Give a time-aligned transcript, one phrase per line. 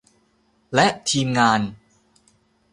[0.73, 1.61] และทีมงาน